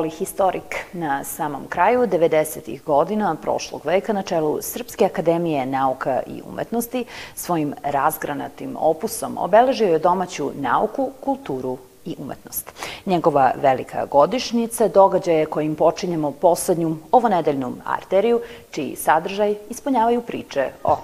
[0.00, 2.82] polihistorik na samom kraju 90.
[2.84, 7.04] godina prošlog veka na čelu Srpske akademije nauka i umetnosti
[7.34, 12.72] svojim razgranatim opusom obeležio je domaću nauku, kulturu i umetnost.
[13.06, 18.40] Njegova velika godišnjica događaje kojim počinjemo poslednju ovonedeljnu arteriju,
[18.70, 20.96] čiji sadržaj ispunjavaju priče o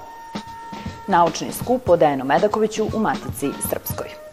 [1.07, 4.26] naučni skup o Dejanu Medakoviću u Matici Srpskoj.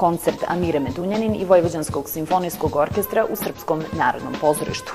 [0.00, 4.92] Koncert Amire Medunjanin i Vojvođanskog simfonijskog orkestra u Srpskom narodnom pozorištu.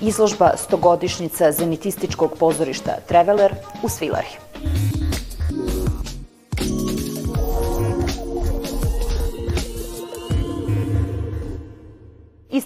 [0.00, 4.28] Izložba stogodišnjica zenitističkog pozorišta Treveler u Svilari.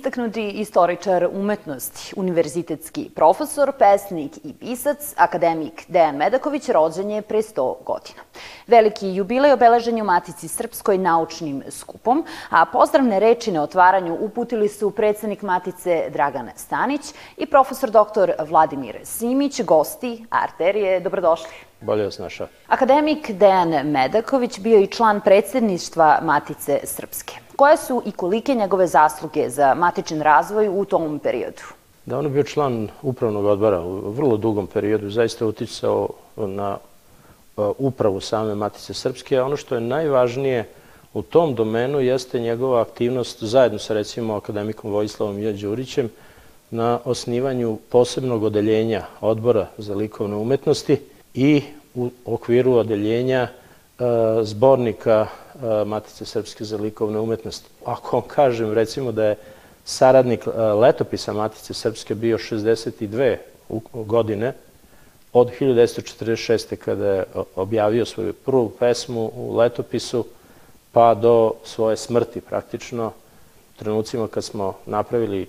[0.04, 7.74] Istaknuti istoričar umetnosti, univerzitetski profesor, pesnik i pisac, akademik Dejan Medaković rođen je pre 100
[7.84, 8.20] godina.
[8.66, 14.68] Veliki jubilej obeležen je u Matici Srpskoj naučnim skupom, a pozdravne reči na otvaranju uputili
[14.68, 17.00] su predsednik Matice Dragan Stanić
[17.36, 21.00] i profesor doktor Vladimir Simić, gosti Arterije.
[21.00, 21.54] Dobrodošli.
[21.80, 22.46] Bolje vas našao.
[22.68, 27.43] Akademik Dejan Medaković bio i član predsedništva Matice Srpske.
[27.56, 31.62] Koje su i kolike njegove zasluge za matičan razvoj u tom periodu?
[32.06, 36.76] Da, on je bio član upravnog odbora u vrlo dugom periodu, zaista uticao na
[37.56, 40.68] uh, upravu same Matice Srpske, a ono što je najvažnije
[41.14, 45.52] u tom domenu jeste njegova aktivnost zajedno sa recimo akademikom Vojislavom J.
[45.52, 46.10] Đurićem
[46.70, 51.00] na osnivanju posebnog odeljenja odbora za likovne umetnosti
[51.34, 51.62] i
[51.94, 53.48] u okviru odeljenja
[53.98, 54.06] uh,
[54.42, 55.26] zbornika
[55.86, 57.68] Matice Srpske za likovne umetnosti.
[57.84, 59.36] Ako vam kažem, recimo da je
[59.84, 60.46] saradnik
[60.80, 63.36] letopisa Matice Srpske bio 62
[63.92, 64.52] godine,
[65.32, 66.76] od 1946.
[66.76, 67.24] kada je
[67.56, 70.24] objavio svoju prvu pesmu u letopisu,
[70.92, 73.12] pa do svoje smrti praktično,
[73.76, 75.48] trenucima kad smo napravili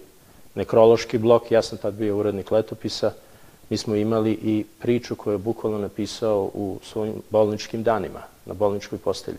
[0.56, 3.12] nekrološki blok, ja sam tad bio urednik letopisa,
[3.70, 8.98] mi smo imali i priču koju je bukvalno napisao u svojim bolničkim danima, na bolničkoj
[8.98, 9.38] postelji.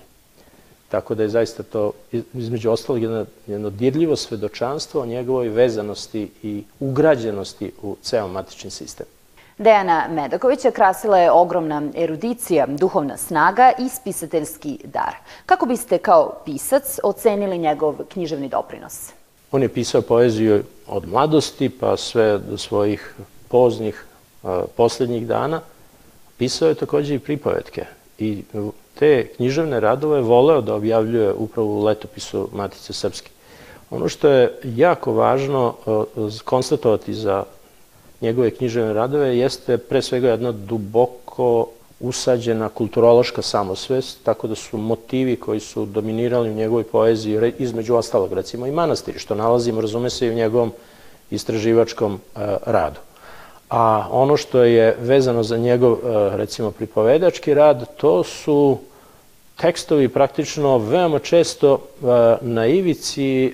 [0.88, 1.92] Tako da je zaista to,
[2.34, 9.06] između ostalog, jedno, jedno dirljivo svedočanstvo o njegovoj vezanosti i ugrađenosti u ceo matični sistem.
[9.58, 15.14] Dejana Medakovića krasila je ogromna erudicija, duhovna snaga i spisateljski dar.
[15.46, 19.10] Kako biste kao pisac ocenili njegov književni doprinos?
[19.52, 23.14] On je pisao poeziju od mladosti pa sve do svojih
[23.48, 24.04] poznih
[24.76, 25.60] poslednjih dana.
[26.38, 27.84] Pisao je takođe i pripovetke
[28.18, 28.42] i
[28.98, 33.30] te književne radove voleo da objavljuje upravo u letopisu Matice Srpske.
[33.90, 35.74] Ono što je jako važno
[36.44, 37.44] konstatovati za
[38.20, 41.66] njegove književne radove jeste pre svega jedna duboko
[42.00, 48.32] usađena kulturološka samosvest, tako da su motivi koji su dominirali u njegovoj poeziji, između ostalog
[48.32, 50.72] recimo i manastiri, što nalazimo, razume se, i u njegovom
[51.30, 52.20] istraživačkom
[52.66, 53.05] radu.
[53.70, 58.78] A ono što je vezano za njegov, e, recimo, pripovedački rad, to su
[59.56, 62.06] tekstovi praktično veoma često e,
[62.40, 63.52] na ivici e,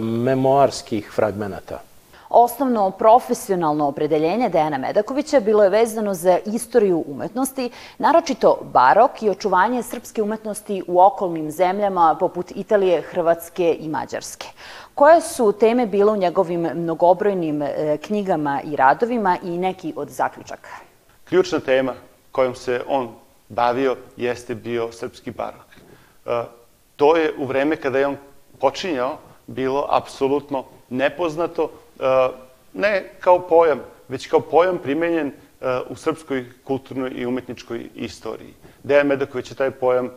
[0.00, 1.87] memoarskih fragmenata.
[2.30, 9.82] Osnovno profesionalno opredeljenje Dejana Medakovića bilo je vezano za istoriju umetnosti, naročito barok i očuvanje
[9.82, 14.46] srpske umetnosti u okolnim zemljama poput Italije, Hrvatske i Mađarske.
[14.94, 20.70] Koje su teme bile u njegovim mnogobrojnim e, knjigama i radovima i neki od zaključaka?
[21.28, 21.94] Ključna tema
[22.32, 23.08] kojom se on
[23.48, 25.66] bavio jeste bio srpski barok.
[26.26, 26.44] E,
[26.96, 28.16] to je u vreme kada je on
[28.58, 31.70] počinjao bilo apsolutno nepoznato,
[32.74, 35.32] ne kao pojam, već kao pojam primenjen
[35.88, 38.54] u srpskoj kulturnoj i umetničkoj istoriji.
[38.82, 40.10] Dejan Medaković je taj pojam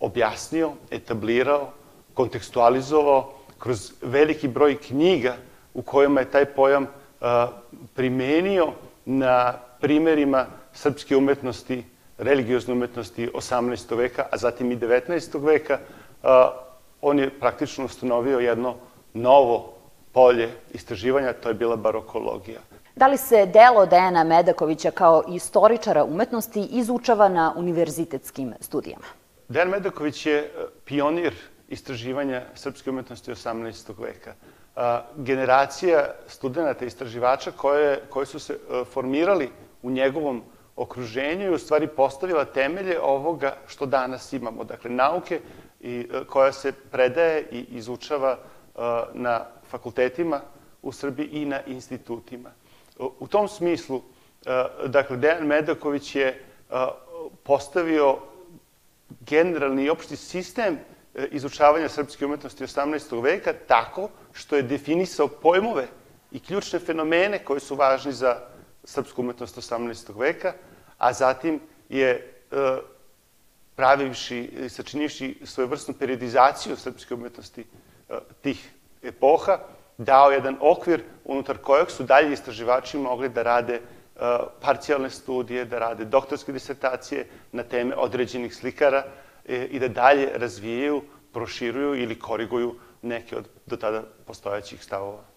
[0.00, 1.70] objasnio, etablirao,
[2.14, 5.36] kontekstualizovao kroz veliki broj knjiga
[5.74, 6.86] u kojima je taj pojam
[7.94, 8.72] primenio
[9.04, 11.84] na primerima srpske umetnosti,
[12.18, 13.96] religiozne umetnosti 18.
[13.96, 15.44] veka, a zatim i 19.
[15.44, 15.78] veka,
[17.02, 18.74] on je praktično ustanovio jedno
[19.14, 19.73] novo
[20.14, 22.60] polje istraživanja, to je bila barokologija.
[22.96, 29.04] Da li se delo Dejana Medakovića kao istoričara umetnosti izučava na univerzitetskim studijama?
[29.48, 30.50] Dejan Medaković je
[30.84, 31.34] pionir
[31.68, 33.92] istraživanja srpske umetnosti 18.
[33.98, 34.34] veka.
[35.16, 39.50] Generacija studenta istraživača koje, koje su se e, formirali
[39.82, 40.42] u njegovom
[40.76, 44.64] okruženju i u stvari postavila temelje ovoga što danas imamo.
[44.64, 45.40] Dakle, nauke
[45.80, 48.53] i, e, koja se predaje i izučava e,
[49.14, 50.40] na fakultetima
[50.82, 52.50] u Srbiji i na institutima.
[52.98, 54.02] U tom smislu,
[54.86, 56.44] dakle, Dejan Medaković je
[57.42, 58.18] postavio
[59.20, 60.78] generalni i opšti sistem
[61.14, 63.22] E, izučavanja srpske umetnosti 18.
[63.22, 65.86] veka tako što je definisao pojmove
[66.32, 68.40] i ključne fenomene koji su važni za
[68.84, 70.18] srpsku umetnost 18.
[70.18, 70.52] veka,
[70.98, 72.22] a zatim je e,
[73.76, 77.64] pravivši, sačinivši svojevrsnu periodizaciju srpske umetnosti
[78.42, 78.70] tih
[79.02, 79.58] epoha,
[79.98, 83.80] dao jedan okvir unutar kojeg su dalje istraživači mogli da rade e,
[84.60, 89.04] parcijalne studije, da rade doktorske disertacije na teme određenih slikara
[89.44, 91.02] i da dalje razvijaju,
[91.32, 95.33] proširuju ili koriguju neke od do tada postojećih stavova.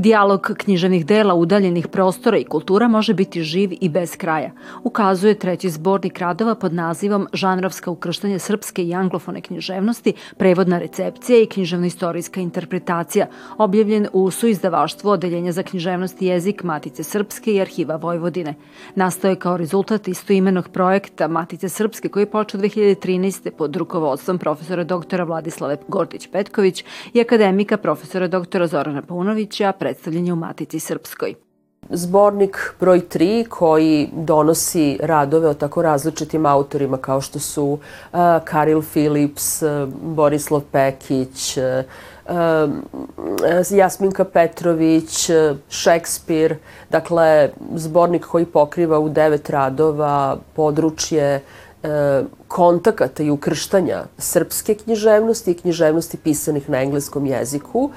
[0.00, 4.50] Dijalog književnih dela udaljenih prostora i kultura može biti živ i bez kraja,
[4.82, 11.46] ukazuje treći zbornik radova pod nazivom Žanrovska ukrštanje srpske i anglofone književnosti, prevodna recepcija i
[11.46, 13.26] književno-istorijska interpretacija,
[13.58, 18.54] objavljen u suizdavaštvu Odeljenja za književnost i jezik Matice Srpske i Arhiva Vojvodine.
[18.94, 23.50] Nastao je kao rezultat istoimenog projekta Matice Srpske koji je počeo 2013.
[23.50, 30.80] pod rukovodstvom profesora doktora Vladislave Gordić-Petković i akademika profesora doktora Zorana Paunovića, predstavljanje u Matici
[30.80, 31.34] Srpskoj.
[31.90, 38.82] Zbornik broj 3 koji donosi radove o tako različitim autorima kao što su uh, Karil
[38.82, 41.64] Philips, uh, Borislav Pekić, uh,
[43.70, 45.30] Jasminka Petrović,
[45.68, 46.56] Šekspir,
[46.90, 51.40] dakle zbornik koji pokriva u devet radova područje
[52.48, 57.90] kontakata i ukrštanja srpske književnosti i književnosti pisanih na engleskom jeziku.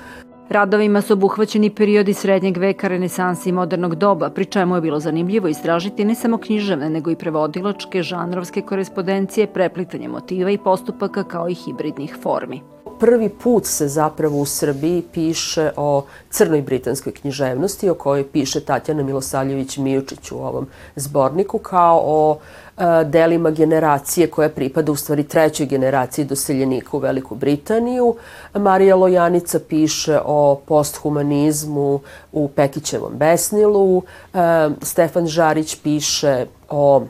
[0.49, 5.47] Radovima su obuhvaćeni periodi srednjeg veka, renesansi i modernog doba, pri čemu je bilo zanimljivo
[5.47, 11.53] istražiti ne samo književne, nego i prevodilačke, žanrovske korespondencije, preplitanje motiva i postupaka kao i
[11.53, 18.27] hibridnih formi prvi put se zapravo u Srbiji piše o crnoj britanskoj književnosti, o kojoj
[18.27, 22.37] piše Tatjana Milosavljević Mijučić u ovom zborniku, kao o
[22.77, 28.15] e, delima generacije koja pripada u stvari trećoj generaciji doseljenika u Veliku Britaniju.
[28.53, 31.99] Marija Lojanica piše o posthumanizmu
[32.31, 34.01] u Pekićevom besnilu.
[34.33, 34.37] E,
[34.81, 37.03] Stefan Žarić piše o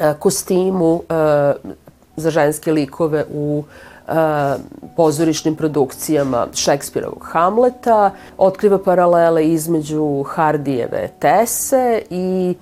[0.00, 1.02] e, kostimu
[2.18, 3.64] za ženske likove u
[4.96, 12.54] pozorišnim produkcijama Šekspirovog Hamleta, otkriva paralele između Hardijeve Tese i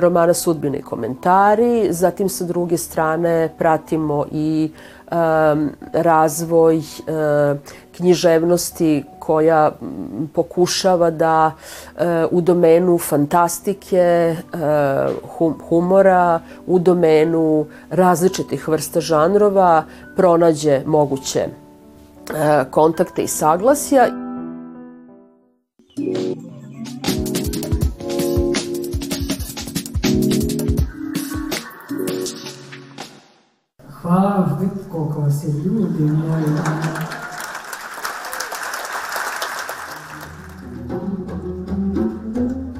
[0.00, 1.88] romana Sudbine i komentari.
[1.90, 4.70] Zatim sa druge strane pratimo i
[5.10, 6.84] um, razvoj uh,
[7.96, 9.72] književnosti koja
[10.34, 19.84] pokušava da uh, u domenu fantastike, uh, humora, u domenu različitih vrsta žanrova
[20.16, 24.06] pronađe moguće uh, kontakte i saglasja.
[34.02, 37.15] Hvala, vidite koliko vas je ljudi, moji.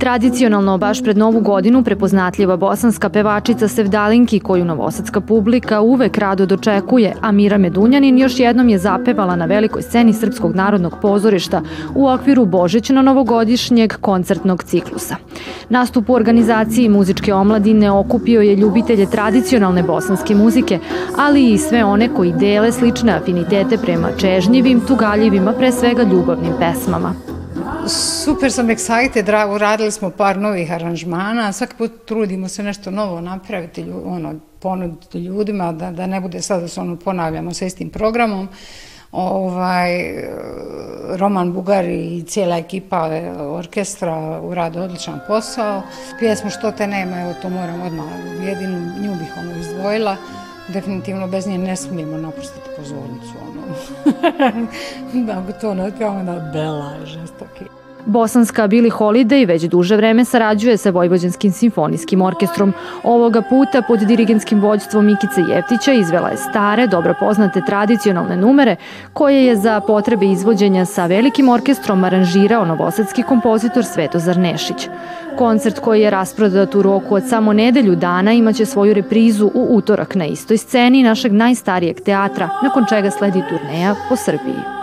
[0.07, 7.15] Tradicionalno, baš pred Novu godinu, prepoznatljiva bosanska pevačica Sevdalinki, koju novosadska publika uvek rado dočekuje,
[7.21, 11.63] a Mira Medunjanin još jednom je zapevala na velikoj sceni Srpskog narodnog pozorišta
[11.95, 15.17] u okviru božićno-novogodišnjeg koncertnog ciklusa.
[15.69, 20.79] Nastup u organizaciji muzičke omladine okupio je ljubitelje tradicionalne bosanske muzike,
[21.19, 27.36] ali i sve one koji dele slične afinitete prema čežnjivim, tugaljivim, pre svega ljubavnim pesmama
[27.89, 33.21] super sam excited, drago, radili smo par novih aranžmana, svaki put trudimo se nešto novo
[33.21, 37.91] napraviti, ono, ponuditi ljudima, da, da ne bude sad da se ono ponavljamo sa istim
[37.91, 38.49] programom.
[39.13, 39.91] Ovaj,
[41.17, 45.83] Roman Bugar i cijela ekipa orkestra urade odličan posao.
[46.19, 48.07] Pjesmu Što te nema, evo to moram odmah,
[48.47, 50.17] jedinu nju bih ono izdvojila.
[50.69, 53.33] Definitivno bez nje ne smijemo napustiti pozornicu.
[53.43, 53.67] Ono.
[55.27, 57.65] da, to ne otpjevamo da bela je žestoki.
[58.07, 62.73] Bosanska Billy Holiday već duže vreme sarađuje sa Vojvođanskim simfonijskim orkestrom.
[63.03, 68.77] Ovoga puta pod dirigenskim vođstvom Mikice Jeftića izvela je stare, dobro poznate tradicionalne numere
[69.13, 74.89] koje je za potrebe izvođenja sa velikim orkestrom aranžirao novosadski kompozitor Svetozar Nešić.
[75.39, 80.15] Koncert koji je rasprodat u roku od samo nedelju dana imaće svoju reprizu u utorak
[80.15, 84.76] na istoj sceni našeg najstarijeg teatra, nakon čega sledi turneja po Srbiji.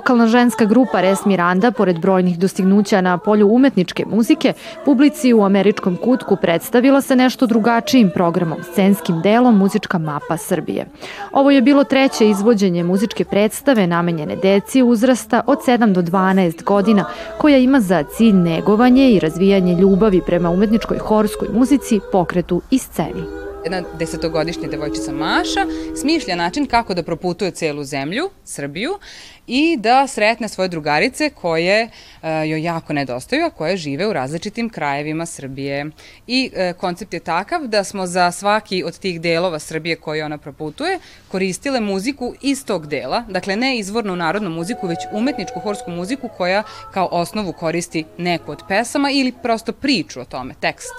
[0.00, 4.52] Vokalna ženska grupa Res Miranda, pored brojnih dostignuća na polju umetničke muzike,
[4.84, 10.86] publici u američkom kutku predstavila se nešto drugačijim programom, scenskim delom Muzička mapa Srbije.
[11.32, 17.04] Ovo je bilo treće izvođenje muzičke predstave namenjene deci uzrasta od 7 do 12 godina,
[17.38, 23.49] koja ima za cilj negovanje i razvijanje ljubavi prema umetničkoj horskoj muzici, pokretu i sceni
[23.64, 25.66] jedna desetogodišnja devojčica Maša
[26.00, 28.98] smišlja način kako da proputuje celu zemlju, Srbiju,
[29.46, 34.68] i da sretne svoje drugarice koje uh, joj jako nedostaju, a koje žive u različitim
[34.68, 35.90] krajevima Srbije.
[36.26, 40.38] I uh, koncept je takav da smo za svaki od tih delova Srbije koje ona
[40.38, 40.98] proputuje
[41.28, 46.62] koristile muziku iz tog dela, dakle ne izvornu narodnu muziku, već umetničku horsku muziku koja
[46.92, 50.94] kao osnovu koristi neku od pesama ili prosto priču o tome, tekst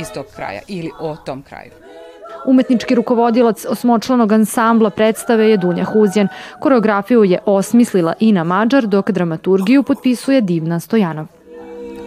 [0.00, 1.70] iz tog kraja ili o tom kraju.
[2.46, 6.28] Umetnički rukovodilac osmočlanog ansambla predstave je Dunja Huzjan.
[6.60, 11.26] Koreografiju je osmislila Ina Mađar, dok dramaturgiju potpisuje Divna Stojanov.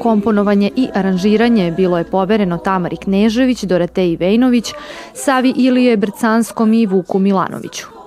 [0.01, 4.74] Komponovanje i aranžiranje bilo je povereno Tamari Knežević, Doroteji Vejnović,
[5.13, 8.00] Savi Ilije Brcanskom i Vuku Milanoviću.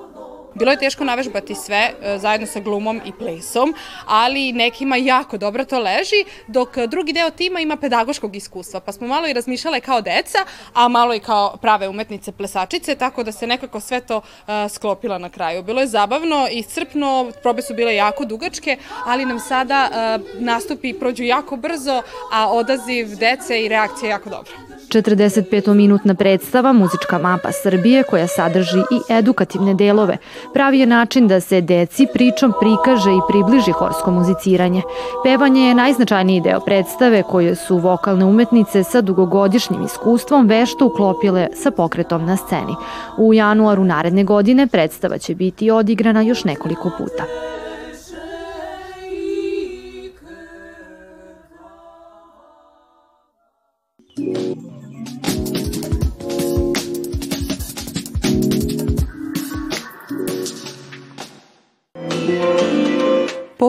[0.55, 3.75] Bilo je teško navežbati sve e, zajedno sa glumom i plesom,
[4.07, 9.07] ali nekima jako dobro to leži, dok drugi deo tima ima pedagoškog iskustva, pa smo
[9.07, 10.39] malo i razmišljale kao deca,
[10.75, 14.25] a malo i kao prave umetnice plesačice, tako da se nekako sve to uh,
[14.71, 15.63] sklopila na kraju.
[15.63, 20.95] Bilo je zabavno i crpno, probe su bile jako dugačke, ali nam sada uh, nastupi
[20.95, 24.74] prođu jako brzo, a odaziv dece i reakcija jako dobro.
[24.89, 30.17] 45-minutna predstava Muzička mapa Srbije koja sadrži i edukativne delove
[30.55, 34.83] pravi je način da se deci pričom prikaže i približi horsko muziciranje.
[35.25, 41.71] Pevanje je najznačajniji deo predstave koje su vokalne umetnice sa dugogodišnjim iskustvom vešto uklopile sa
[41.71, 42.75] pokretom na sceni.
[43.19, 47.25] U januaru naredne godine predstava će biti odigrana još nekoliko puta.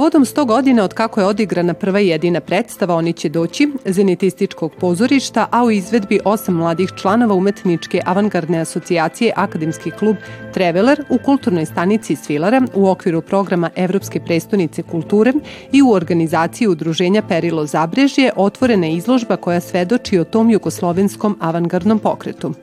[0.06, 4.72] Povodom 100 godina od kako je odigrana prva i jedina predstava Oni će doći, zenitističkog
[4.80, 10.16] pozorišta, a u izvedbi osam mladih članova umetničke avangardne asocijacije Akademski klub
[10.54, 15.34] Treveler u kulturnoj stanici Svilara u okviru programa Evropske prestonice kulture
[15.72, 22.54] i u organizaciji udruženja Perilo Zabrežje otvorena izložba koja svedoči o tom jugoslovenskom avangardnom pokretu.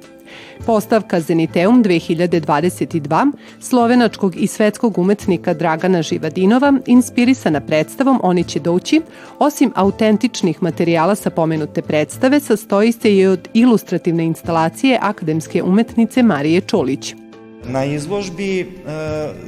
[0.66, 9.00] Postavka Zeniteum 2022 slovenačkog i svetskog umetnika Dragana Živadinova, inspirisana predstavom Oni će doći,
[9.38, 16.60] osim autentičnih materijala sa pomenute predstave, sastoji se i od ilustrativne instalacije akademske umetnice Marije
[16.60, 17.14] Čolić.
[17.64, 18.66] Na izložbi e,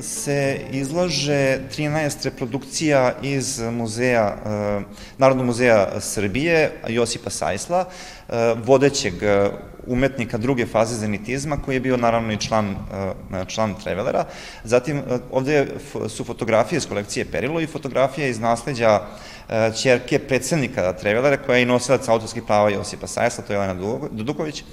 [0.02, 4.80] se izlaže 13 reprodukcija iz muzeja, e,
[5.18, 9.14] Narodnog muzeja Srbije, Josipa Sajsla, e, vodećeg
[9.86, 12.76] umetnika druge faze zenitizma, koji je bio naravno i član,
[13.46, 14.24] član Trevelera.
[14.64, 15.66] Zatim, ovde
[16.08, 19.00] su fotografije iz kolekcije Perilo i fotografije iz nasledđa
[19.82, 23.74] čerke predsednika Trevelera, koja je i nosilac autorskih prava Josipa Sajsla, to je Jelena
[24.10, 24.64] Duduković.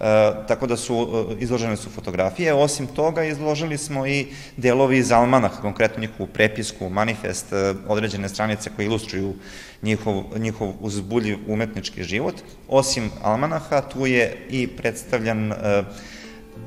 [0.00, 2.54] E, tako da su, e, izložene su fotografije.
[2.54, 8.70] Osim toga, izložili smo i delovi iz Almanaha, konkretno njihovu prepisku, manifest, e, određene stranice
[8.76, 9.34] koje ilustruju
[9.82, 12.34] njihov, njihov uzbuljiv umetnički život.
[12.68, 15.52] Osim Almanaha, tu je i predstavljan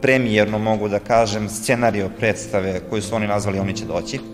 [0.02, 4.33] premijerno, mogu da kažem, scenario predstave koju su oni nazvali Oni će doći.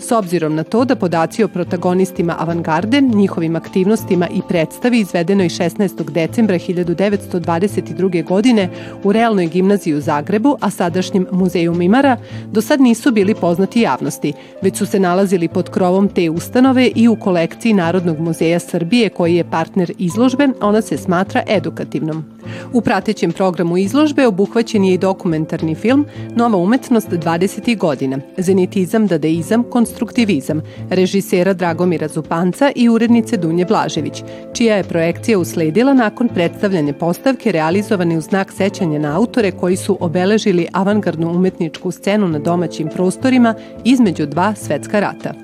[0.00, 6.10] S obzirom na to da podaci o protagonistima avangarde, njihovim aktivnostima i predstavi izvedenoj 16.
[6.10, 8.24] decembra 1922.
[8.24, 8.68] godine
[9.04, 12.16] u realnoj gimnaziji u Zagrebu, a sadašnjem muzeju Mimara,
[12.52, 17.08] do sad nisu bili poznati javnosti, već su se nalazili pod krovom te ustanove i
[17.08, 22.24] u kolekciji Narodnog muzeja Srbije koji je partner izložbe, ona se smatra edukativnom.
[22.72, 27.78] U pratećem programu izložbe obuhvaćen je i dokumentarni film Nova umetnost 20.
[27.78, 34.22] godina, zenitizam, dadaizam, konstruktivizam, režisera Dragomira Zupanca i urednice Dunje Blažević,
[34.54, 39.96] čija je projekcija usledila nakon predstavljanja postavke realizovane u znak sećanja na autore koji su
[40.00, 43.54] obeležili avangardnu umetničku scenu na domaćim prostorima
[43.84, 45.34] između dva svetska rata.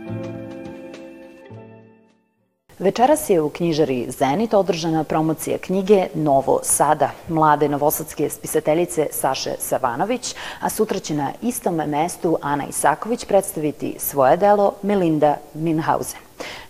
[2.79, 10.35] Večeras je u knjižari Zenit održana promocija knjige Novo Sada, mlade novosadske spisateljice Saše Savanović,
[10.61, 16.21] a sutra će na istom mestu Ana Isaković predstaviti svoje delo Melinda Minhausen.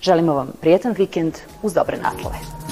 [0.01, 2.66] Želimo vam prijetan vikend uz dobre natlove.